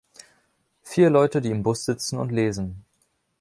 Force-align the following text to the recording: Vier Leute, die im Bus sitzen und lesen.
Vier 0.81 1.11
Leute, 1.11 1.41
die 1.41 1.51
im 1.51 1.61
Bus 1.61 1.85
sitzen 1.85 2.17
und 2.17 2.31
lesen. 2.31 2.83